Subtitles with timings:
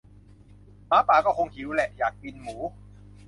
[0.87, 2.57] หมาป่าก็คงหิวแหละ อยากกินหมู